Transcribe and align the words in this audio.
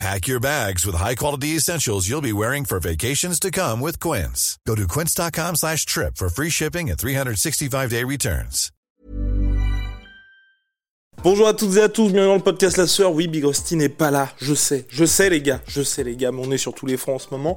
Pack 0.00 0.26
your 0.26 0.40
bags 0.40 0.84
with 0.84 0.96
high-quality 0.96 1.56
essentials 1.56 2.08
you'll 2.08 2.20
be 2.20 2.32
wearing 2.32 2.64
for 2.64 2.80
vacations 2.80 3.38
to 3.40 3.50
come 3.50 3.80
with 3.80 3.98
Quince. 4.00 4.58
Go 4.66 4.74
to 4.74 4.86
quince.com 4.88 5.54
slash 5.56 5.86
trip 5.86 6.16
for 6.16 6.28
free 6.28 6.50
shipping 6.50 6.90
and 6.90 6.98
365-day 6.98 8.04
returns. 8.04 8.70
Bonjour 11.22 11.46
à 11.46 11.54
toutes 11.54 11.76
et 11.76 11.80
à 11.80 11.88
tous, 11.88 12.10
bienvenue 12.10 12.26
dans 12.26 12.34
le 12.34 12.42
podcast 12.42 12.76
La 12.76 12.86
Sœur. 12.86 13.12
Oui, 13.12 13.28
Big 13.28 13.44
Rusty 13.44 13.76
n'est 13.76 13.88
pas 13.88 14.10
là, 14.10 14.28
je 14.42 14.52
sais, 14.52 14.84
je 14.90 15.06
sais 15.06 15.30
les 15.30 15.40
gars, 15.40 15.60
je 15.66 15.80
sais 15.80 16.04
les 16.04 16.16
gars, 16.16 16.32
mais 16.32 16.42
on 16.44 16.50
est 16.50 16.58
sur 16.58 16.74
tous 16.74 16.84
les 16.86 16.98
fronts 16.98 17.14
en 17.14 17.18
ce 17.18 17.28
moment. 17.30 17.56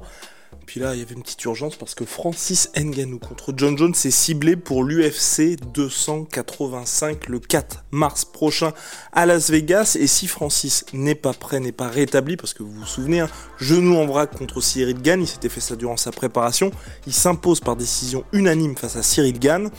Puis 0.68 0.80
là, 0.80 0.94
il 0.94 0.98
y 1.00 1.02
avait 1.02 1.14
une 1.14 1.22
petite 1.22 1.42
urgence 1.46 1.76
parce 1.76 1.94
que 1.94 2.04
Francis 2.04 2.70
Ngannou 2.76 3.18
contre 3.18 3.54
John 3.56 3.78
Jones 3.78 3.94
est 4.04 4.10
ciblé 4.10 4.54
pour 4.54 4.84
l'UFC 4.84 5.56
285 5.72 7.26
le 7.28 7.38
4 7.38 7.84
mars 7.90 8.26
prochain 8.26 8.74
à 9.14 9.24
Las 9.24 9.50
Vegas. 9.50 9.96
Et 9.98 10.06
si 10.06 10.26
Francis 10.26 10.84
n'est 10.92 11.14
pas 11.14 11.32
prêt, 11.32 11.58
n'est 11.58 11.72
pas 11.72 11.88
rétabli, 11.88 12.36
parce 12.36 12.52
que 12.52 12.62
vous 12.62 12.70
vous 12.70 12.84
souvenez, 12.84 13.20
hein, 13.20 13.30
genou 13.56 13.96
en 13.96 14.04
vrac 14.04 14.36
contre 14.36 14.60
Cyril 14.60 15.00
Gann, 15.00 15.22
il 15.22 15.26
s'était 15.26 15.48
fait 15.48 15.62
ça 15.62 15.74
durant 15.74 15.96
sa 15.96 16.12
préparation, 16.12 16.70
il 17.06 17.14
s'impose 17.14 17.60
par 17.60 17.74
décision 17.74 18.24
unanime 18.34 18.76
face 18.76 18.96
à 18.96 19.02
Cyril 19.02 19.38
Gann. 19.38 19.70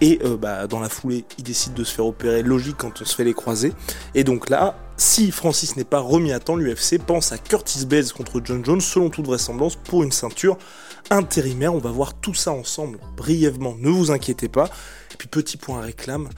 Et 0.00 0.18
euh, 0.24 0.36
bah, 0.36 0.66
dans 0.66 0.80
la 0.80 0.88
foulée, 0.88 1.24
il 1.38 1.44
décide 1.44 1.74
de 1.74 1.84
se 1.84 1.94
faire 1.94 2.06
opérer, 2.06 2.42
logique 2.42 2.76
quand 2.78 3.00
on 3.00 3.04
se 3.04 3.14
fait 3.14 3.24
les 3.24 3.34
croiser. 3.34 3.72
Et 4.14 4.24
donc 4.24 4.50
là, 4.50 4.76
si 4.96 5.30
Francis 5.30 5.76
n'est 5.76 5.84
pas 5.84 6.00
remis 6.00 6.32
à 6.32 6.40
temps, 6.40 6.56
l'UFC 6.56 6.98
pense 6.98 7.32
à 7.32 7.38
Curtis 7.38 7.86
Blades 7.86 8.12
contre 8.12 8.40
John 8.44 8.64
Jones, 8.64 8.80
selon 8.80 9.10
toute 9.10 9.26
vraisemblance, 9.26 9.76
pour 9.76 10.02
une 10.02 10.12
ceinture 10.12 10.58
intérimaire. 11.10 11.74
On 11.74 11.78
va 11.78 11.90
voir 11.90 12.14
tout 12.14 12.34
ça 12.34 12.52
ensemble 12.52 12.98
brièvement, 13.16 13.76
ne 13.78 13.90
vous 13.90 14.10
inquiétez 14.10 14.48
pas. 14.48 14.66
Et 15.12 15.16
puis 15.16 15.28
petit 15.28 15.56
point 15.56 15.78
à 15.78 15.82
réclame, 15.82 16.28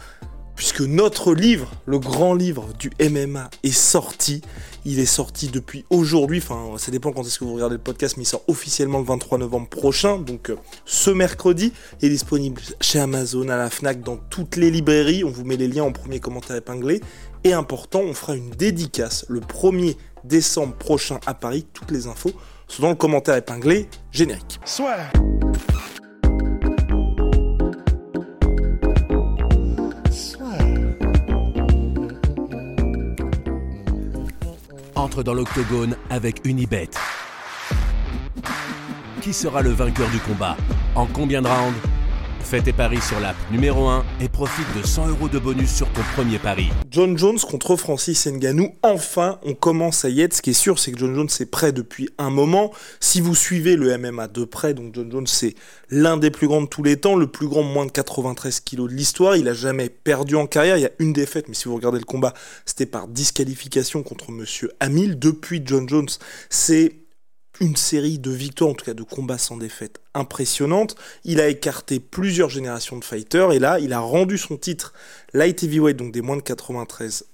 puisque 0.59 0.81
notre 0.81 1.35
livre, 1.35 1.71
le 1.87 2.01
grand 2.01 2.35
livre 2.35 2.71
du 2.81 2.91
MMA, 3.01 3.49
est 3.63 3.71
sorti. 3.71 4.43
Il 4.85 4.99
est 4.99 5.07
sorti 5.07 5.47
depuis 5.47 5.85
aujourd'hui, 5.89 6.39
enfin 6.43 6.77
ça 6.79 6.91
dépend 6.91 7.13
quand 7.13 7.23
est-ce 7.23 7.39
que 7.39 7.45
vous 7.45 7.55
regardez 7.55 7.77
le 7.77 7.81
podcast, 7.81 8.17
mais 8.17 8.25
il 8.25 8.27
sort 8.27 8.43
officiellement 8.49 8.99
le 8.99 9.05
23 9.05 9.39
novembre 9.39 9.69
prochain, 9.69 10.19
donc 10.19 10.51
euh, 10.51 10.57
ce 10.85 11.11
mercredi. 11.11 11.73
Il 12.03 12.07
est 12.07 12.11
disponible 12.11 12.61
chez 12.81 12.99
Amazon, 12.99 13.49
à 13.49 13.57
la 13.57 13.71
FNAC, 13.71 14.01
dans 14.01 14.17
toutes 14.17 14.57
les 14.57 14.73
librairies. 14.73 15.23
On 15.23 15.31
vous 15.31 15.45
met 15.45 15.57
les 15.57 15.69
liens 15.69 15.85
en 15.85 15.93
premier 15.93 16.19
commentaire 16.19 16.57
épinglé. 16.57 17.03
Et 17.45 17.53
important, 17.53 18.01
on 18.01 18.13
fera 18.13 18.35
une 18.35 18.51
dédicace 18.51 19.27
le 19.29 19.39
1er 19.39 19.97
décembre 20.25 20.75
prochain 20.75 21.21
à 21.25 21.35
Paris. 21.35 21.67
Toutes 21.73 21.93
les 21.93 22.09
infos 22.09 22.33
sont 22.67 22.83
dans 22.83 22.91
le 22.91 22.97
commentaire 22.97 23.37
épinglé 23.37 23.89
générique. 24.11 24.59
Soit. 24.65 24.97
Dans 35.25 35.35
l'octogone 35.35 35.97
avec 36.11 36.47
Unibet. 36.47 36.91
Qui 39.21 39.33
sera 39.33 39.63
le 39.63 39.71
vainqueur 39.71 40.09
du 40.11 40.21
combat? 40.21 40.57
En 40.95 41.07
combien 41.07 41.43
de 41.43 41.49
rounds? 41.49 41.98
Fais 42.43 42.63
tes 42.63 42.73
paris 42.73 43.01
sur 43.01 43.21
l'app 43.21 43.37
numéro 43.51 43.89
1 43.89 44.05
et 44.21 44.29
profite 44.29 44.67
de 44.77 44.87
100 44.87 45.09
euros 45.09 45.29
de 45.29 45.39
bonus 45.39 45.71
sur 45.71 45.87
ton 45.93 46.01
premier 46.15 46.39
pari. 46.39 46.71
John 46.91 47.19
Jones 47.19 47.39
contre 47.39 47.77
Francis 47.77 48.27
Ngannou. 48.27 48.73
Enfin, 48.83 49.39
on 49.45 49.55
commence 49.55 50.05
à 50.05 50.09
y 50.09 50.23
être. 50.23 50.33
Ce 50.33 50.41
qui 50.41 50.51
est 50.51 50.55
sûr, 50.55 50.79
c'est 50.79 50.93
que 50.93 50.99
John 50.99 51.15
Jones 51.15 51.29
est 51.41 51.51
prêt 51.51 51.73
depuis 51.73 52.09
un 52.17 52.31
moment. 52.31 52.73
Si 53.01 53.21
vous 53.21 53.35
suivez 53.35 53.77
le 53.77 53.97
MMA 53.99 54.29
de 54.29 54.45
près, 54.45 54.73
donc 54.73 54.95
John 54.95 55.11
Jones, 55.11 55.27
c'est 55.27 55.55
l'un 55.91 56.17
des 56.17 56.31
plus 56.31 56.49
grands 56.49 56.63
de 56.63 56.67
tous 56.67 56.83
les 56.83 56.97
temps, 56.97 57.17
le 57.17 57.27
plus 57.27 57.49
grand 57.49 57.63
moins 57.63 57.85
de 57.85 57.91
93 57.91 58.61
kilos 58.61 58.91
de 58.91 58.95
l'histoire. 58.95 59.37
Il 59.37 59.47
a 59.49 59.55
jamais 59.55 59.91
perdu 59.91 60.35
en 60.37 60.47
carrière. 60.47 60.79
Il 60.79 60.83
y 60.83 60.87
a 60.87 60.93
une 61.01 61.13
défaite, 61.13 61.49
mais 61.49 61.55
si 61.55 61.67
vous 61.67 61.75
regardez 61.75 61.99
le 61.99 62.05
combat, 62.05 62.33
c'était 62.65 62.87
par 62.87 63.09
disqualification 63.09 64.03
contre 64.03 64.31
Monsieur 64.33 64.71
Hamil. 64.81 65.19
Depuis 65.19 65.61
John 65.65 65.89
Jones, 65.89 66.09
c'est 66.49 66.95
une 67.61 67.77
série 67.77 68.19
de 68.19 68.31
victoires, 68.31 68.71
en 68.71 68.75
tout 68.75 68.85
cas 68.85 68.95
de 68.95 69.03
combats 69.03 69.39
sans 69.39 69.57
défaite 69.57 70.01
impressionnante. 70.15 70.97
Il 71.25 71.41
a 71.41 71.49
écarté 71.49 72.01
plusieurs 72.01 72.51
générations 72.51 72.97
de 72.97 73.05
fighters 73.05 73.53
et 73.53 73.59
là, 73.59 73.79
il 73.79 73.93
a 73.93 74.01
rendu 74.01 74.39
son 74.39 74.57
titre 74.57 74.93
light 75.33 75.63
heavyweight, 75.63 75.97
donc 75.97 76.13
des 76.13 76.23
moins 76.23 76.37
de 76.37 76.43
93 76.43 77.25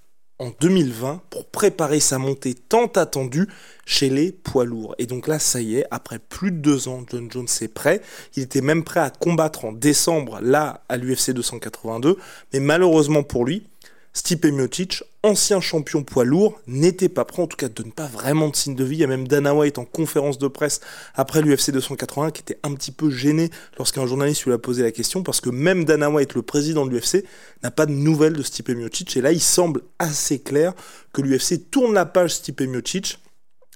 en 0.40 0.50
2020 0.60 1.22
pour 1.30 1.46
préparer 1.46 2.00
sa 2.00 2.18
montée 2.18 2.54
tant 2.54 2.86
attendue 2.86 3.48
chez 3.86 4.10
les 4.10 4.32
poids 4.32 4.64
lourds. 4.64 4.94
Et 4.98 5.06
donc 5.06 5.28
là, 5.28 5.38
ça 5.38 5.60
y 5.60 5.76
est, 5.76 5.86
après 5.90 6.18
plus 6.18 6.50
de 6.50 6.56
deux 6.56 6.88
ans, 6.88 7.04
John 7.08 7.30
Jones 7.30 7.46
est 7.60 7.68
prêt. 7.68 8.00
Il 8.36 8.42
était 8.42 8.60
même 8.60 8.82
prêt 8.82 9.00
à 9.00 9.10
combattre 9.10 9.64
en 9.64 9.72
décembre, 9.72 10.41
là, 10.42 10.82
à 10.88 10.96
l'UFC 10.96 11.30
282. 11.30 12.16
Mais 12.52 12.60
malheureusement 12.60 13.22
pour 13.22 13.44
lui, 13.44 13.68
Stipe 14.16 14.47
Miocic, 14.47 15.02
ancien 15.25 15.60
champion 15.60 16.04
poids 16.04 16.25
lourd, 16.25 16.60
n'était 16.69 17.08
pas 17.08 17.25
prêt, 17.25 17.42
en 17.42 17.48
tout 17.48 17.56
cas 17.56 17.69
donne 17.69 17.91
pas 17.91 18.06
vraiment 18.06 18.48
de 18.48 18.54
signe 18.54 18.76
de 18.76 18.84
vie. 18.84 18.94
Il 18.94 19.00
y 19.00 19.04
a 19.04 19.08
même 19.08 19.26
Dana 19.26 19.52
White 19.52 19.76
en 19.78 19.84
conférence 19.84 20.38
de 20.38 20.47
presse 20.47 20.80
après 21.16 21.42
l'UFC 21.42 21.72
281 21.72 22.30
qui 22.30 22.42
était 22.42 22.60
un 22.62 22.72
petit 22.74 22.92
peu 22.92 23.10
gêné 23.10 23.50
lorsqu'un 23.76 24.06
journaliste 24.06 24.44
lui 24.44 24.53
a 24.53 24.58
posé 24.58 24.84
la 24.84 24.92
question 24.92 25.24
parce 25.24 25.41
que 25.41 25.50
même 25.50 25.84
Dana 25.84 26.10
White, 26.10 26.34
le 26.34 26.42
président 26.42 26.86
de 26.86 26.91
l'UFC, 26.91 27.24
n'a 27.64 27.72
pas 27.72 27.86
de 27.86 27.92
nouvelles 27.92 28.34
de 28.34 28.42
Stipe 28.44 28.69
Miocic. 28.69 29.16
Et 29.16 29.20
là, 29.20 29.32
il 29.32 29.41
semble 29.41 29.82
assez 29.98 30.38
clair 30.38 30.74
que 31.12 31.20
l'UFC 31.20 31.70
tourne 31.70 31.92
la 31.92 32.06
page 32.06 32.34
Stipe 32.34 32.60
Miocic 32.60 33.19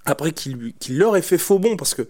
après 0.04 0.30
qu'il 0.30 0.72
leur 0.88 1.16
ait 1.16 1.22
fait 1.22 1.36
faux 1.36 1.58
bon 1.58 1.76
parce 1.76 1.94
que 1.94 2.08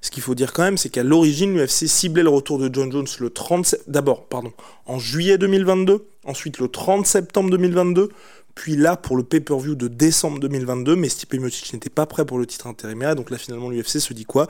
ce 0.00 0.10
qu'il 0.10 0.22
faut 0.22 0.34
dire 0.34 0.52
quand 0.52 0.62
même, 0.62 0.78
c'est 0.78 0.88
qu'à 0.88 1.02
l'origine, 1.02 1.54
l'UFC 1.54 1.86
ciblait 1.86 2.22
le 2.22 2.30
retour 2.30 2.58
de 2.58 2.72
John 2.72 2.90
Jones 2.90 3.06
le 3.18 3.30
30, 3.30 3.76
d'abord, 3.86 4.26
pardon, 4.26 4.52
en 4.86 4.98
juillet 4.98 5.36
2022, 5.36 6.06
ensuite 6.24 6.58
le 6.58 6.68
30 6.68 7.06
septembre 7.06 7.50
2022, 7.50 8.08
puis 8.54 8.76
là 8.76 8.96
pour 8.96 9.16
le 9.16 9.22
pay-per-view 9.22 9.74
de 9.74 9.88
décembre 9.88 10.40
2022, 10.40 10.96
mais 10.96 11.08
Stipe 11.08 11.34
Miocic 11.34 11.72
n'était 11.72 11.90
pas 11.90 12.06
prêt 12.06 12.24
pour 12.24 12.38
le 12.38 12.46
titre 12.46 12.66
intérimaire, 12.66 13.14
donc 13.14 13.30
là 13.30 13.38
finalement 13.38 13.70
l'UFC 13.70 14.00
se 14.00 14.12
dit 14.14 14.24
quoi? 14.24 14.48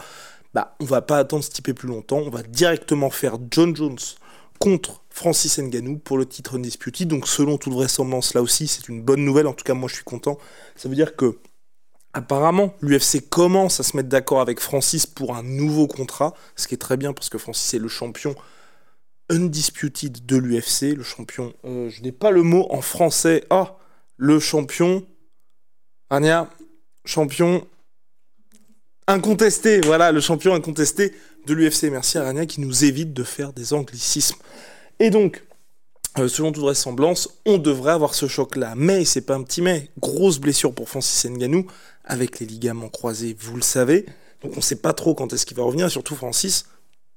Bah, 0.55 0.77
on 0.81 0.85
va 0.85 1.03
pas 1.03 1.19
attendre 1.19 1.45
Stipe 1.45 1.73
plus 1.73 1.89
longtemps, 1.89 2.19
on 2.19 2.31
va 2.31 2.43
directement 2.43 3.11
faire 3.11 3.37
John 3.51 3.75
Jones 3.75 3.99
contre 4.59 5.03
Francis 5.11 5.59
Ngannou 5.59 5.99
pour 5.99 6.19
le 6.19 6.27
titre 6.27 6.57
Undisputed, 6.57 7.09
donc 7.09 7.27
selon 7.27 7.57
toute 7.57 7.73
vraisemblance 7.73 8.35
là 8.35 8.43
aussi, 8.43 8.69
c'est 8.69 8.89
une 8.89 9.03
bonne 9.03 9.25
nouvelle, 9.25 9.47
en 9.47 9.53
tout 9.53 9.65
cas 9.65 9.75
moi 9.75 9.89
je 9.89 9.95
suis 9.95 10.05
content, 10.05 10.39
ça 10.77 10.89
veut 10.89 10.95
dire 10.95 11.17
que 11.17 11.39
Apparemment, 12.13 12.75
l'UFC 12.81 13.29
commence 13.29 13.79
à 13.79 13.83
se 13.85 13.97
mettre 13.97 14.09
d'accord 14.09 14.41
avec 14.41 14.59
Francis 14.59 15.07
pour 15.07 15.37
un 15.37 15.45
nouveau 15.45 15.87
contrat, 15.87 16.35
ce 16.57 16.67
qui 16.67 16.75
est 16.75 16.79
très 16.79 16.97
bien 16.97 17.13
parce 17.13 17.29
que 17.29 17.39
Francis 17.39 17.75
est 17.75 17.79
le 17.79 17.89
champion 17.89 18.35
undisputed 19.31 20.27
de 20.27 20.37
l'UFC, 20.37 20.97
le 20.97 21.05
champion, 21.05 21.55
euh, 21.65 21.89
je 21.89 22.03
n'ai 22.03 22.11
pas 22.11 22.33
le 22.33 22.43
mot 22.43 22.67
en 22.71 22.81
français, 22.81 23.45
ah, 23.51 23.77
le 24.17 24.41
champion, 24.41 25.07
Ania, 26.11 26.51
champion 27.05 27.65
incontesté, 29.07 29.81
voilà, 29.81 30.13
le 30.13 30.21
champion 30.21 30.55
incontesté 30.55 31.15
de 31.47 31.55
l'UFC. 31.55 31.85
Merci 31.91 32.19
à 32.19 32.25
Rania 32.25 32.47
qui 32.47 32.61
nous 32.61 32.85
évite 32.85 33.13
de 33.13 33.23
faire 33.23 33.53
des 33.53 33.73
anglicismes. 33.73 34.37
Et 34.99 35.11
donc, 35.11 35.43
euh, 36.19 36.29
selon 36.29 36.51
toute 36.51 36.63
vraisemblance, 36.63 37.29
on 37.47 37.59
devrait 37.59 37.93
avoir 37.93 38.15
ce 38.15 38.27
choc-là. 38.27 38.75
Mais 38.77 39.05
c'est 39.05 39.21
pas 39.21 39.35
un 39.35 39.43
petit 39.43 39.63
mais. 39.63 39.91
Grosse 39.99 40.39
blessure 40.39 40.75
pour 40.75 40.89
Francis 40.89 41.25
Ngannou 41.31 41.67
avec 42.05 42.41
les 42.41 42.47
ligaments 42.47 42.89
croisés, 42.89 43.37
vous 43.39 43.57
le 43.57 43.63
savez. 43.63 44.07
Donc 44.43 44.57
on 44.57 44.61
sait 44.61 44.77
pas 44.77 44.93
trop 44.93 45.15
quand 45.15 45.33
est-ce 45.33 45.47
qu'il 45.47 45.57
va 45.57 45.63
revenir. 45.63 45.91
Surtout 45.91 46.17
Francis, 46.17 46.67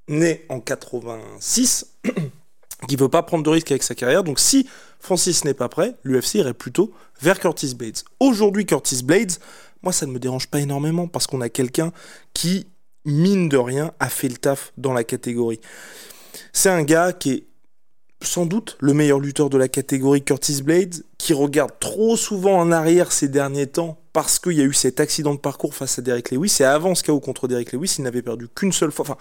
né 0.08 0.46
en 0.50 0.60
86, 0.60 1.88
qui 2.88 2.96
veut 2.96 3.10
pas 3.10 3.24
prendre 3.24 3.44
de 3.44 3.50
risques 3.50 3.72
avec 3.72 3.84
sa 3.84 3.96
carrière. 3.96 4.24
Donc 4.24 4.40
si 4.40 4.68
Francis 5.00 5.44
n'est 5.44 5.54
pas 5.54 5.70
prêt, 5.70 5.96
l'UFC 6.04 6.36
irait 6.36 6.54
plutôt 6.54 6.94
vers 7.22 7.40
Curtis 7.40 7.74
Blades. 7.74 8.00
Aujourd'hui, 8.20 8.66
Curtis 8.66 9.02
Blades, 9.04 9.34
moi 9.82 9.92
ça 9.92 10.06
ne 10.06 10.12
me 10.12 10.20
dérange 10.20 10.48
pas 10.48 10.60
énormément 10.60 11.08
parce 11.08 11.26
qu'on 11.26 11.42
a 11.42 11.50
quelqu'un 11.50 11.92
qui, 12.34 12.68
mine 13.06 13.50
de 13.50 13.58
rien, 13.58 13.94
a 14.00 14.10
fait 14.10 14.30
le 14.30 14.38
taf 14.38 14.72
dans 14.78 14.94
la 14.94 15.04
catégorie. 15.04 15.62
C'est 16.52 16.70
un 16.70 16.84
gars 16.84 17.14
qui 17.14 17.32
est 17.32 17.48
sans 18.26 18.46
doute 18.46 18.78
le 18.80 18.94
meilleur 18.94 19.20
lutteur 19.20 19.50
de 19.50 19.58
la 19.58 19.68
catégorie 19.68 20.24
Curtis 20.24 20.62
Blades, 20.62 21.04
qui 21.18 21.34
regarde 21.34 21.72
trop 21.80 22.16
souvent 22.18 22.60
en 22.60 22.72
arrière 22.72 23.12
ces 23.12 23.28
derniers 23.28 23.68
temps 23.68 24.00
parce 24.14 24.40
qu'il 24.40 24.54
y 24.54 24.62
a 24.62 24.66
eu 24.66 24.74
cet 24.74 25.00
accident 25.00 25.34
de 25.34 25.40
parcours 25.40 25.74
face 25.74 26.00
à 26.00 26.02
Derek 26.02 26.32
Lewis. 26.32 26.58
Et 26.60 26.64
avant 26.64 26.96
ce 26.96 27.04
chaos 27.04 27.20
contre 27.20 27.48
Derek 27.48 27.72
Lewis, 27.72 27.96
il 27.98 28.04
n'avait 28.04 28.22
perdu 28.22 28.48
qu'une 28.48 28.72
seule 28.72 28.92
fois, 28.92 29.06
enfin 29.06 29.18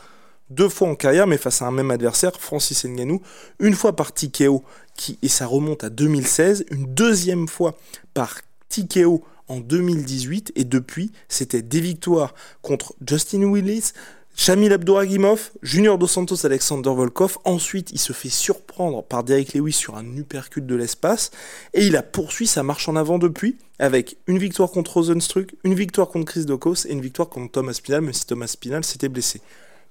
deux 0.50 0.68
fois 0.68 0.88
en 0.88 0.94
carrière, 0.94 1.26
mais 1.26 1.38
face 1.38 1.62
à 1.62 1.66
un 1.66 1.70
même 1.70 1.90
adversaire, 1.90 2.32
Francis 2.38 2.84
Ngannou, 2.84 3.22
une 3.58 3.74
fois 3.74 3.96
par 3.96 4.12
TKO, 4.12 4.62
qui, 4.96 5.18
et 5.22 5.28
ça 5.28 5.46
remonte 5.46 5.82
à 5.84 5.90
2016, 5.90 6.66
une 6.70 6.92
deuxième 6.92 7.48
fois 7.48 7.74
par 8.12 8.40
TKO 8.68 9.24
en 9.48 9.60
2018, 9.60 10.52
et 10.56 10.64
depuis, 10.64 11.12
c'était 11.28 11.62
des 11.62 11.80
victoires 11.80 12.34
contre 12.60 12.94
Justin 13.06 13.44
Willis, 13.50 13.92
Shamil 14.34 14.72
Abdouragimov, 14.72 15.50
Junior 15.62 15.98
Dos 15.98 16.08
Santos, 16.08 16.46
Alexander 16.46 16.90
Volkov. 16.90 17.38
Ensuite, 17.44 17.92
il 17.92 17.98
se 17.98 18.12
fait 18.12 18.30
surprendre 18.30 19.02
par 19.04 19.24
Derek 19.24 19.52
Lewis 19.54 19.72
sur 19.72 19.96
un 19.96 20.16
uppercut 20.16 20.66
de 20.66 20.74
l'espace. 20.74 21.30
Et 21.74 21.86
il 21.86 21.96
a 21.96 22.02
poursuivi 22.02 22.48
sa 22.48 22.62
marche 22.62 22.88
en 22.88 22.96
avant 22.96 23.18
depuis, 23.18 23.58
avec 23.78 24.16
une 24.26 24.38
victoire 24.38 24.70
contre 24.70 24.94
Rosenstruck, 24.94 25.54
une 25.64 25.74
victoire 25.74 26.08
contre 26.08 26.32
Chris 26.32 26.46
Dokos 26.46 26.86
et 26.86 26.92
une 26.92 27.02
victoire 27.02 27.28
contre 27.28 27.52
Thomas 27.52 27.74
Spinal, 27.74 28.00
même 28.00 28.14
si 28.14 28.26
Thomas 28.26 28.46
Spinal 28.46 28.84
s'était 28.84 29.08
blessé. 29.08 29.42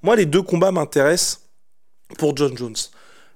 Moi, 0.02 0.16
les 0.16 0.26
deux 0.26 0.42
combats 0.42 0.72
m'intéressent 0.72 1.42
pour 2.18 2.36
John 2.36 2.58
Jones. 2.58 2.76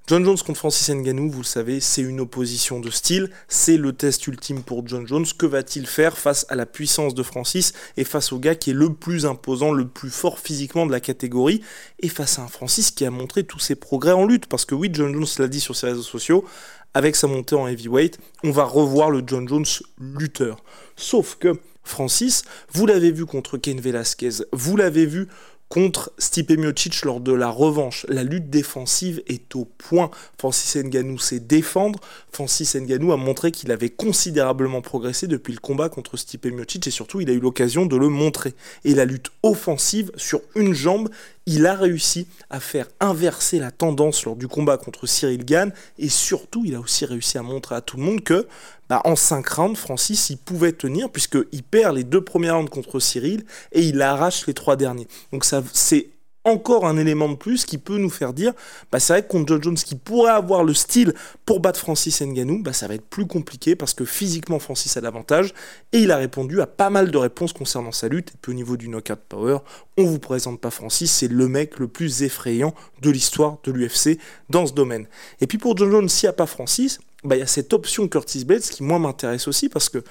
John 0.08 0.24
Jones 0.24 0.38
contre 0.38 0.60
Francis 0.60 0.88
Ngannou, 0.88 1.32
vous 1.32 1.42
le 1.42 1.46
savez, 1.46 1.80
c'est 1.80 2.04
une 2.04 2.20
opposition 2.20 2.80
de 2.80 2.92
style, 2.92 3.32
c'est 3.48 3.76
le 3.76 3.92
test 3.92 4.28
ultime 4.28 4.62
pour 4.62 4.88
John 4.88 5.08
Jones. 5.08 5.26
Que 5.36 5.48
va-t-il 5.48 5.88
faire 5.88 6.16
face 6.16 6.46
à 6.50 6.56
la 6.56 6.68
puissance 6.68 7.16
de 7.16 7.24
Francis 7.24 7.74
et 7.98 8.04
face 8.04 8.32
au 8.32 8.38
gars 8.38 8.54
qui 8.54 8.70
est 8.70 8.74
le 8.74 8.94
plus 8.94 9.26
imposant, 9.26 9.72
le 9.72 9.88
plus 9.88 10.12
fort 10.12 10.38
physiquement 10.38 10.86
de 10.86 10.92
la 10.92 11.00
catégorie 11.00 11.62
et 12.02 12.08
face 12.08 12.38
à 12.38 12.44
un 12.44 12.48
Francis 12.48 12.92
qui 12.92 13.04
a 13.04 13.10
montré 13.10 13.46
tous 13.46 13.58
ses 13.58 13.74
progrès 13.74 14.12
en 14.12 14.28
lutte? 14.28 14.46
Parce 14.46 14.66
que 14.66 14.76
oui, 14.76 14.92
John 14.94 15.12
Jones 15.12 15.26
l'a 15.40 15.48
dit 15.48 15.60
sur 15.60 15.76
ses 15.76 15.88
réseaux 15.88 16.04
sociaux, 16.04 16.46
avec 16.94 17.16
sa 17.16 17.26
montée 17.26 17.56
en 17.56 17.68
heavyweight, 17.68 18.20
on 18.44 18.52
va 18.52 18.66
revoir 18.66 19.10
le 19.10 19.24
John 19.26 19.48
Jones 19.48 19.66
lutteur. 20.00 20.58
Sauf 20.96 21.38
que 21.40 21.60
Francis, 21.84 22.44
vous 22.72 22.86
l'avez 22.86 23.12
vu 23.12 23.26
contre 23.26 23.58
Ken 23.58 23.82
Velasquez, 23.82 24.44
vous 24.54 24.78
l'avez 24.78 25.08
vu 25.08 25.28
contre 25.70 26.12
Stipe 26.18 26.52
Miocic 26.52 27.04
lors 27.04 27.20
de 27.20 27.34
la 27.34 27.50
revanche. 27.50 28.06
La 28.08 28.24
lutte 28.24 28.50
défensive 28.50 29.22
est 29.28 29.56
au 29.56 29.66
point. 29.66 30.12
Francis 30.38 30.76
Ngannou 30.76 31.18
sait 31.18 31.40
défendre. 31.40 32.00
Francis 32.32 32.76
Ngannou 32.76 33.12
a 33.12 33.18
montré 33.18 33.52
qu'il 33.52 33.72
avait 33.72 33.90
considérablement 33.90 34.82
progressé 34.82 35.28
depuis 35.28 35.54
le 35.54 35.60
combat 35.60 35.90
contre 35.90 36.18
Stipe 36.18 36.46
Miocic 36.46 36.88
et 36.88 36.92
surtout 36.92 37.22
il 37.22 37.30
a 37.30 37.34
eu 37.34 37.40
l'occasion 37.40 37.86
de 37.86 37.98
le 37.98 38.10
montrer. 38.10 38.54
Et 38.84 38.94
la 38.94 39.06
lutte 39.06 39.32
offensive 39.44 40.12
sur 40.16 40.42
une 40.56 40.74
jambe, 40.74 41.10
il 41.46 41.66
a 41.66 41.76
réussi 41.76 42.28
à 42.50 42.60
faire 42.60 42.88
inverser 43.00 43.60
la 43.60 43.72
tendance 43.72 44.26
lors 44.26 44.36
du 44.36 44.48
combat 44.48 44.78
contre 44.78 45.08
Cyril 45.08 45.46
Gann 45.46 45.72
et 46.00 46.10
surtout 46.10 46.64
il 46.66 46.76
a 46.76 46.80
aussi 46.80 47.06
réussi 47.06 47.38
à 47.38 47.44
montrer 47.44 47.76
à 47.76 47.82
tout 47.82 47.98
le 47.98 48.04
monde 48.04 48.24
que 48.24 48.48
bah, 48.90 49.02
en 49.06 49.16
5 49.16 49.48
rounds, 49.48 49.80
Francis 49.80 50.30
il 50.30 50.38
pouvait 50.38 50.72
tenir 50.72 51.10
puisqu'il 51.10 51.64
perd 51.64 51.96
les 51.96 52.04
deux 52.04 52.22
premiers 52.22 52.52
rounds 52.52 52.70
contre 52.70 53.00
Cyril 53.00 53.46
et 53.72 53.84
il 53.84 54.02
arrache 54.02 54.48
les 54.48 54.54
trois 54.54 54.76
derniers. 54.76 55.08
Donc 55.32 55.46
ça 55.46 55.64
c'est 55.74 56.10
encore 56.46 56.86
un 56.86 56.98
élément 56.98 57.28
de 57.28 57.36
plus 57.36 57.66
qui 57.66 57.78
peut 57.78 57.98
nous 57.98 58.10
faire 58.10 58.34
dire, 58.34 58.54
bah 58.92 59.00
c'est 59.00 59.14
vrai 59.14 59.24
que 59.24 59.28
contre 59.28 59.48
John 59.48 59.64
Jones 59.64 59.76
qui 59.76 59.96
pourrait 59.96 60.32
avoir 60.32 60.64
le 60.64 60.74
style 60.74 61.14
pour 61.46 61.60
battre 61.60 61.80
Francis 61.80 62.22
Ngannou, 62.22 62.64
bah 62.64 62.72
ça 62.72 62.88
va 62.88 62.94
être 62.94 63.06
plus 63.06 63.26
compliqué 63.26 63.76
parce 63.76 63.94
que 63.94 64.06
physiquement 64.06 64.60
Francis 64.60 64.96
a 64.96 65.02
l'avantage 65.02 65.54
et 65.92 66.00
il 66.00 66.12
a 66.12 66.18
répondu 66.18 66.62
à 66.62 66.68
pas 66.68 66.90
mal 66.90 67.12
de 67.12 67.18
réponses 67.18 67.52
concernant 67.52 67.92
sa 67.92 68.08
lutte. 68.08 68.30
Et 68.30 68.38
puis 68.42 68.52
au 68.52 68.56
niveau 68.56 68.78
du 68.78 68.88
knockout 68.88 69.20
power, 69.28 69.58
on 69.98 70.06
vous 70.06 70.20
présente 70.20 70.62
pas 70.62 70.72
Francis, 70.72 71.12
c'est 71.12 71.28
le 71.28 71.48
mec 71.48 71.80
le 71.80 71.88
plus 71.88 72.24
effrayant 72.24 72.74
de 73.02 73.10
l'histoire 73.10 73.58
de 73.64 73.72
l'UFC 73.72 74.20
dans 74.50 74.66
ce 74.66 74.74
domaine. 74.74 75.08
Et 75.42 75.48
puis 75.48 75.58
pour 75.58 75.76
John 75.76 75.92
Jones, 75.92 76.10
s'il 76.10 76.28
n'y 76.28 76.32
a 76.32 76.34
pas 76.34 76.46
Francis, 76.46 77.00
bah, 77.26 77.36
il 77.36 77.40
y 77.40 77.44
a 77.44 77.48
cette 77.48 77.74
option 77.74 78.08
Curtis 78.08 78.46
Blades 78.46 78.62
qui 78.62 78.84
moi 78.84 79.00
m'intéresse 79.00 79.48
aussi 79.48 79.68
parce 79.68 79.90
que 79.90 80.04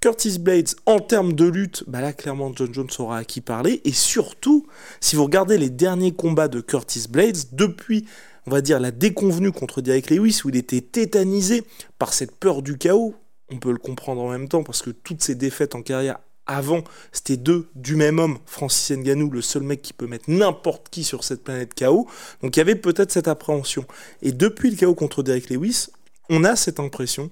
Curtis 0.00 0.38
Blades, 0.38 0.70
en 0.86 0.98
termes 0.98 1.32
de 1.34 1.44
lutte, 1.44 1.84
bah 1.86 2.00
là 2.00 2.12
clairement 2.12 2.50
John 2.56 2.74
Jones 2.74 2.88
aura 2.98 3.18
à 3.18 3.24
qui 3.24 3.40
parler. 3.40 3.80
Et 3.84 3.92
surtout, 3.92 4.66
si 5.00 5.14
vous 5.14 5.22
regardez 5.22 5.58
les 5.58 5.70
derniers 5.70 6.12
combats 6.12 6.48
de 6.48 6.60
Curtis 6.60 7.06
Blades, 7.08 7.36
depuis, 7.52 8.06
on 8.46 8.50
va 8.50 8.62
dire, 8.62 8.80
la 8.80 8.90
déconvenue 8.90 9.52
contre 9.52 9.80
Derek 9.80 10.10
Lewis, 10.10 10.40
où 10.44 10.48
il 10.48 10.56
était 10.56 10.80
tétanisé 10.80 11.62
par 12.00 12.12
cette 12.14 12.34
peur 12.34 12.62
du 12.62 12.78
chaos, 12.78 13.14
on 13.52 13.58
peut 13.58 13.70
le 13.70 13.78
comprendre 13.78 14.22
en 14.22 14.30
même 14.30 14.48
temps, 14.48 14.64
parce 14.64 14.82
que 14.82 14.90
toutes 14.90 15.22
ses 15.22 15.36
défaites 15.36 15.76
en 15.76 15.82
carrière 15.82 16.18
avant, 16.46 16.82
c'était 17.12 17.36
deux 17.36 17.68
du 17.76 17.94
même 17.94 18.18
homme, 18.18 18.38
Francis 18.46 18.96
Ngannou, 18.96 19.30
le 19.30 19.42
seul 19.42 19.62
mec 19.62 19.82
qui 19.82 19.92
peut 19.92 20.08
mettre 20.08 20.24
n'importe 20.28 20.88
qui 20.90 21.04
sur 21.04 21.22
cette 21.22 21.44
planète 21.44 21.74
chaos. 21.74 22.08
Donc 22.42 22.56
il 22.56 22.58
y 22.58 22.62
avait 22.62 22.74
peut-être 22.74 23.12
cette 23.12 23.28
appréhension. 23.28 23.84
Et 24.22 24.32
depuis 24.32 24.70
le 24.70 24.76
chaos 24.76 24.96
contre 24.96 25.22
Derek 25.22 25.48
Lewis, 25.50 25.90
on 26.32 26.44
a 26.44 26.56
cette 26.56 26.80
impression 26.80 27.30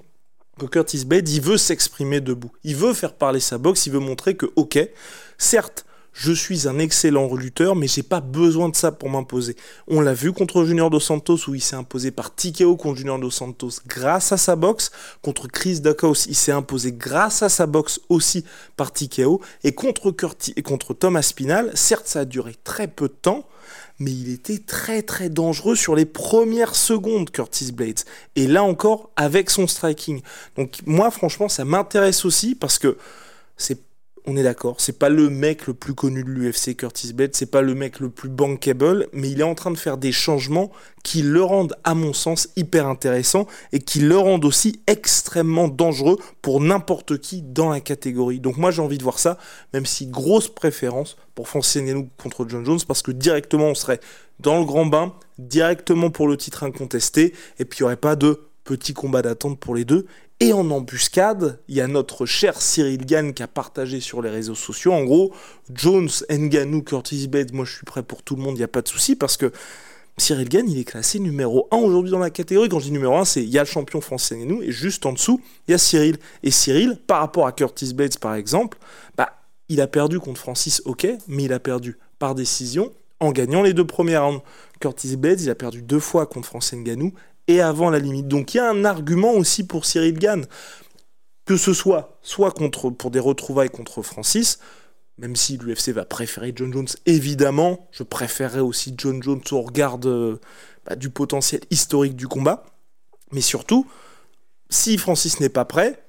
que 0.59 0.67
Curtis 0.67 1.07
Blade, 1.07 1.29
il 1.31 1.41
veut 1.41 1.57
s'exprimer 1.57 2.21
debout. 2.21 2.53
Il 2.65 2.77
veut 2.77 2.93
faire 2.93 3.15
parler 3.15 3.41
sa 3.41 3.57
boxe, 3.57 3.87
il 3.87 3.93
veut 3.93 3.99
montrer 3.99 4.37
que, 4.37 4.45
ok, 4.57 4.79
certes, 5.39 5.87
je 6.13 6.33
suis 6.33 6.69
un 6.69 6.79
excellent 6.79 7.33
lutteur, 7.35 7.77
mais 7.77 7.87
j'ai 7.87 8.03
pas 8.03 8.21
besoin 8.21 8.69
de 8.69 8.77
ça 8.77 8.93
pour 8.93 9.09
m'imposer. 9.11 9.57
On 9.87 10.01
l'a 10.01 10.15
vu 10.15 10.33
contre 10.33 10.65
Junior 10.65 10.91
Dos 10.91 11.01
Santos 11.01 11.49
où 11.49 11.55
il 11.55 11.61
s'est 11.61 11.77
imposé 11.77 12.11
par 12.11 12.35
TKO 12.35 12.77
contre 12.77 12.99
Junior 12.99 13.19
Dos 13.19 13.31
Santos 13.31 13.71
grâce 13.87 14.33
à 14.33 14.37
sa 14.37 14.57
boxe. 14.57 14.91
Contre 15.23 15.49
Chris 15.49 15.81
Dacos, 15.81 16.27
il 16.27 16.35
s'est 16.35 16.53
imposé 16.53 16.93
grâce 16.93 17.43
à 17.43 17.49
sa 17.49 17.67
boxe 17.67 18.01
aussi 18.09 18.45
par 18.77 18.93
TKO. 18.93 19.41
Et 19.65 19.73
contre, 19.73 20.15
et 20.57 20.63
contre 20.63 20.95
Thomas 20.95 21.23
Spinal, 21.23 21.71
certes 21.75 22.07
ça 22.07 22.21
a 22.21 22.25
duré 22.25 22.57
très 22.65 22.89
peu 22.89 23.09
de 23.09 23.15
temps, 23.15 23.47
mais 23.99 24.11
il 24.11 24.33
était 24.33 24.59
très 24.59 25.03
très 25.03 25.29
dangereux 25.29 25.77
sur 25.77 25.95
les 25.95 26.07
premières 26.07 26.75
secondes, 26.75 27.31
Curtis 27.31 27.71
Blades. 27.71 28.01
Et 28.35 28.47
là 28.47 28.65
encore, 28.65 29.11
avec 29.17 29.51
son 29.51 29.67
striking. 29.67 30.23
Donc 30.57 30.81
moi, 30.87 31.11
franchement, 31.11 31.49
ça 31.49 31.65
m'intéresse 31.65 32.25
aussi 32.25 32.55
parce 32.55 32.79
que 32.79 32.97
c'est 33.57 33.90
on 34.31 34.37
est 34.37 34.45
d'accord, 34.45 34.77
c'est 34.79 34.97
pas 34.97 35.09
le 35.09 35.29
mec 35.29 35.67
le 35.67 35.75
plus 35.75 35.93
connu 35.93 36.23
de 36.23 36.31
l'UFC, 36.31 36.77
Curtis 36.77 37.13
Blade, 37.13 37.35
c'est 37.35 37.51
pas 37.51 37.63
le 37.63 37.75
mec 37.75 37.99
le 37.99 38.11
plus 38.11 38.29
bankable, 38.29 39.09
mais 39.13 39.29
il 39.29 39.41
est 39.41 39.45
en 39.45 39.57
train 39.57 39.73
de 39.73 39.77
faire 39.77 39.97
des 39.97 40.13
changements 40.13 40.71
qui 41.03 41.23
le 41.23 41.43
rendent, 41.43 41.75
à 41.83 41.95
mon 41.95 42.13
sens, 42.13 42.49
hyper 42.55 42.87
intéressant 42.87 43.49
et 43.73 43.81
qui 43.81 43.99
le 43.99 44.17
rendent 44.17 44.45
aussi 44.45 44.83
extrêmement 44.87 45.67
dangereux 45.67 46.17
pour 46.43 46.61
n'importe 46.61 47.19
qui 47.19 47.43
dans 47.43 47.71
la 47.71 47.81
catégorie. 47.81 48.39
Donc 48.39 48.57
moi 48.57 48.71
j'ai 48.71 48.83
envie 48.83 48.99
de 48.99 49.03
voir 49.03 49.19
ça, 49.19 49.37
même 49.75 49.85
si 49.85 50.07
grosse 50.07 50.47
préférence 50.47 51.17
pour 51.35 51.49
Francis 51.49 51.83
Ngannou 51.83 52.09
contre 52.17 52.47
John 52.49 52.65
Jones, 52.65 52.79
parce 52.87 53.03
que 53.03 53.11
directement 53.11 53.67
on 53.67 53.75
serait 53.75 53.99
dans 54.39 54.61
le 54.61 54.65
grand 54.65 54.87
bain, 54.87 55.13
directement 55.39 56.11
pour 56.11 56.29
le 56.29 56.37
titre 56.37 56.63
incontesté, 56.63 57.35
et 57.59 57.65
puis 57.65 57.81
il 57.81 57.83
n'y 57.83 57.87
aurait 57.87 57.97
pas 57.97 58.15
de 58.15 58.50
petit 58.65 58.95
combat 58.95 59.23
d'attente 59.23 59.59
pour 59.59 59.75
les 59.75 59.85
deux. 59.85 60.07
Et 60.43 60.55
en 60.55 60.71
embuscade, 60.71 61.61
il 61.69 61.75
y 61.75 61.81
a 61.83 61.87
notre 61.87 62.25
cher 62.25 62.63
Cyril 62.63 63.05
Gann 63.05 63.35
qui 63.35 63.43
a 63.43 63.49
partagé 63.49 64.01
sur 64.01 64.23
les 64.23 64.31
réseaux 64.31 64.55
sociaux. 64.55 64.93
En 64.93 65.05
gros, 65.05 65.35
Jones, 65.75 66.09
Nganou, 66.31 66.83
Curtis 66.83 67.29
Bates, 67.29 67.53
moi 67.53 67.67
je 67.67 67.77
suis 67.77 67.85
prêt 67.85 68.03
pour 68.03 68.23
tout 68.23 68.37
le 68.37 68.43
monde, 68.43 68.55
il 68.55 68.59
n'y 68.61 68.65
a 68.65 68.69
pas 68.69 68.81
de 68.81 68.89
souci 68.89 69.17
parce 69.17 69.37
que 69.37 69.53
Cyril 70.17 70.49
Gann, 70.49 70.69
il 70.69 70.79
est 70.79 70.85
classé 70.85 71.19
numéro 71.19 71.69
1 71.71 71.77
aujourd'hui 71.77 72.11
dans 72.11 72.19
la 72.19 72.31
catégorie. 72.31 72.71
Quand 72.71 72.79
je 72.79 72.87
dis 72.87 72.93
numéro 72.93 73.17
1, 73.17 73.27
c'est 73.27 73.43
il 73.43 73.51
y 73.51 73.59
a 73.59 73.63
le 73.63 73.69
champion 73.69 74.01
français 74.01 74.37
Nganou 74.37 74.63
et 74.63 74.73
juste 74.73 75.05
en 75.05 75.13
dessous, 75.13 75.43
il 75.69 75.73
y 75.73 75.75
a 75.75 75.79
Cyril. 75.79 76.17
Et 76.43 76.51
Cyril, 76.51 76.99
par 77.07 77.21
rapport 77.21 77.47
à 77.47 77.53
Curtis 77.53 77.93
Bates 77.93 78.19
par 78.19 78.35
exemple, 78.35 78.79
bah, 79.19 79.43
il 79.69 79.83
a 79.83 79.87
perdu 79.87 80.21
contre 80.21 80.41
Francis, 80.41 80.81
ok, 80.87 81.07
mais 81.29 81.45
il 81.45 81.53
a 81.53 81.61
perdu 81.61 81.99
par 82.19 82.35
décision 82.35 82.93
en 83.21 83.33
gagnant 83.33 83.63
les 83.63 83.75
deux 83.75 83.87
premières 83.87 84.25
rounds. 84.25 84.43
Curtis 84.81 85.17
Bates, 85.17 85.43
il 85.43 85.51
a 85.51 85.55
perdu 85.55 85.83
deux 85.83 86.01
fois 86.01 86.25
contre 86.25 86.49
Francis 86.49 86.79
Nganou 86.79 87.13
avant 87.59 87.91
la 87.91 87.99
limite. 87.99 88.29
Donc 88.29 88.55
il 88.55 88.59
y 88.59 88.61
a 88.61 88.71
un 88.71 88.85
argument 88.85 89.33
aussi 89.33 89.67
pour 89.67 89.85
Cyril 89.87 90.19
Gann, 90.19 90.45
que 91.47 91.57
ce 91.57 91.75
soit 91.75 92.19
soit 92.23 92.53
contre, 92.53 92.91
pour 92.91 93.11
des 93.11 93.19
retrouvailles 93.19 93.71
contre 93.71 94.03
Francis, 94.03 94.61
même 95.19 95.37
si 95.37 95.57
l'UFC 95.57 95.91
va 95.91 96.05
préférer 96.05 96.53
John 96.55 96.73
Jones, 96.73 96.89
évidemment, 97.07 97.89
je 97.93 98.03
préférerais 98.03 98.61
aussi 98.61 98.95
John 98.97 99.23
Jones 99.23 99.43
au 99.51 99.63
regard 99.63 99.99
bah, 99.99 100.97
du 100.97 101.11
potentiel 101.11 101.61
historique 101.71 102.17
du 102.17 102.29
combat. 102.29 102.65
Mais 103.33 103.41
surtout, 103.41 103.87
si 104.71 104.97
Francis 104.97 105.41
n'est 105.41 105.49
pas 105.49 105.65
prêt, 105.65 106.03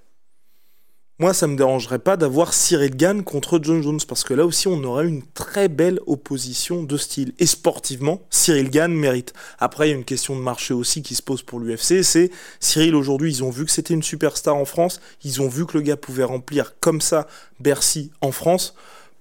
moi, 1.21 1.35
ça 1.35 1.45
me 1.45 1.55
dérangerait 1.55 1.99
pas 1.99 2.17
d'avoir 2.17 2.51
Cyril 2.51 2.97
Gann 2.97 3.23
contre 3.23 3.59
John 3.61 3.83
Jones, 3.83 3.99
parce 4.07 4.23
que 4.23 4.33
là 4.33 4.43
aussi, 4.43 4.67
on 4.67 4.83
aurait 4.83 5.07
une 5.07 5.21
très 5.21 5.67
belle 5.67 5.99
opposition 6.07 6.81
de 6.81 6.97
style. 6.97 7.33
Et 7.37 7.45
sportivement, 7.45 8.23
Cyril 8.31 8.71
Gann 8.71 8.91
mérite. 8.91 9.31
Après, 9.59 9.87
il 9.87 9.91
y 9.91 9.93
a 9.93 9.97
une 9.97 10.03
question 10.03 10.35
de 10.35 10.41
marché 10.41 10.73
aussi 10.73 11.03
qui 11.03 11.13
se 11.13 11.21
pose 11.21 11.43
pour 11.43 11.59
l'UFC, 11.59 12.01
c'est 12.01 12.31
Cyril, 12.59 12.95
aujourd'hui, 12.95 13.29
ils 13.31 13.43
ont 13.43 13.51
vu 13.51 13.65
que 13.65 13.71
c'était 13.71 13.93
une 13.93 14.01
superstar 14.01 14.55
en 14.55 14.65
France, 14.65 14.99
ils 15.23 15.43
ont 15.43 15.47
vu 15.47 15.67
que 15.67 15.77
le 15.77 15.83
gars 15.83 15.95
pouvait 15.95 16.23
remplir 16.23 16.73
comme 16.79 17.01
ça 17.01 17.27
Bercy 17.59 18.09
en 18.21 18.31
France. 18.31 18.73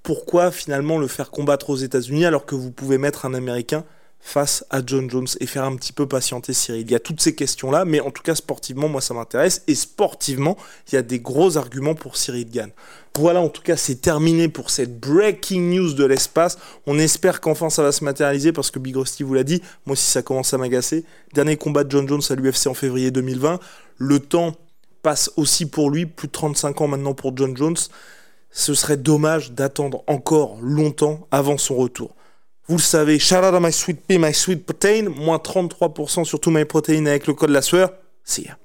Pourquoi 0.03 0.51
finalement 0.51 0.97
le 0.97 1.07
faire 1.07 1.31
combattre 1.31 1.69
aux 1.69 1.77
États-Unis 1.77 2.25
alors 2.25 2.47
que 2.47 2.55
vous 2.55 2.71
pouvez 2.71 2.97
mettre 2.97 3.27
un 3.27 3.35
Américain 3.35 3.85
face 4.21 4.65
à 4.71 4.81
John 4.85 5.11
Jones 5.11 5.27
et 5.41 5.47
faire 5.47 5.65
un 5.65 5.75
petit 5.77 5.93
peu 5.93 6.07
patienter 6.07 6.53
Cyril. 6.53 6.83
Il 6.83 6.91
y 6.91 6.95
a 6.95 7.01
toutes 7.01 7.21
ces 7.21 7.35
questions-là, 7.35 7.85
mais 7.85 8.01
en 8.01 8.11
tout 8.11 8.23
cas 8.23 8.35
sportivement, 8.35 8.89
moi 8.89 9.01
ça 9.01 9.15
m'intéresse. 9.15 9.63
Et 9.67 9.75
sportivement, 9.75 10.57
il 10.89 10.95
y 10.95 10.99
a 10.99 11.03
des 11.03 11.21
gros 11.21 11.57
arguments 11.57 11.95
pour 11.95 12.17
Cyril 12.17 12.49
Gann. 12.51 12.71
Voilà, 13.19 13.41
en 13.41 13.49
tout 13.49 13.63
cas, 13.63 13.77
c'est 13.77 13.97
terminé 13.97 14.49
pour 14.49 14.71
cette 14.71 15.01
breaking 15.01 15.75
news 15.75 15.93
de 15.95 16.05
l'espace. 16.05 16.59
On 16.87 16.99
espère 16.99 17.41
qu'enfin 17.41 17.71
ça 17.71 17.83
va 17.83 17.93
se 17.93 18.05
matérialiser 18.05 18.53
parce 18.53 18.71
que 18.71 18.79
Big 18.79 18.97
Rusty 18.97 19.25
vous 19.25 19.35
l'a 19.35 19.43
dit. 19.43 19.61
Moi 19.85 19.95
aussi, 19.95 20.11
ça 20.11 20.23
commence 20.23 20.55
à 20.55 20.59
m'agacer. 20.59 21.05
Dernier 21.35 21.57
combat 21.57 21.85
de 21.85 21.91
John 21.91 22.09
Jones 22.09 22.23
à 22.31 22.35
l'UFC 22.35 22.67
en 22.67 22.75
février 22.75 23.11
2020. 23.11 23.59
Le 23.99 24.21
temps 24.21 24.55
passe 25.03 25.31
aussi 25.37 25.67
pour 25.67 25.91
lui. 25.91 26.07
Plus 26.07 26.29
de 26.29 26.33
35 26.33 26.81
ans 26.81 26.89
maintenant 26.89 27.15
pour 27.15 27.37
John 27.37 27.57
Jones. 27.57 27.77
Ce 28.53 28.75
serait 28.75 28.97
dommage 28.97 29.53
d'attendre 29.53 30.05
encore 30.07 30.59
longtemps 30.61 31.27
avant 31.31 31.59
son 31.59 31.77
retour. 31.77 32.15
Vous 32.71 32.77
le 32.77 32.83
savez, 32.83 33.19
shout 33.19 33.43
out 33.43 33.61
my 33.61 33.73
sweet 33.73 34.07
pea, 34.07 34.17
my 34.17 34.33
sweet 34.33 34.65
protein, 34.65 35.09
moins 35.09 35.39
33% 35.39 36.23
sur 36.23 36.39
tout 36.39 36.53
my 36.53 36.65
protein 36.65 37.05
avec 37.07 37.27
le 37.27 37.35
code 37.35 37.51
la 37.51 37.63
sueur. 37.63 37.91
See 38.23 38.45
ya. 38.45 38.57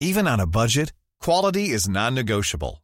Even 0.00 0.28
on 0.28 0.38
a 0.38 0.46
budget, 0.46 0.92
quality 1.18 1.70
is 1.70 1.88
non-negotiable. 1.88 2.83